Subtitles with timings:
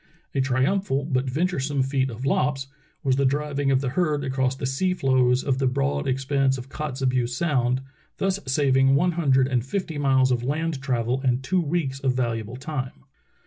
[0.33, 2.65] A triumphal but venturesome feat of Lopp's
[3.03, 6.69] was the driving of the herd across the sea floes of the broad expanse of
[6.69, 7.81] Kotzebue Sound,
[8.17, 12.55] thus saving one hundred and fifty miles of land travel and two weeks of valuable
[12.55, 13.03] time.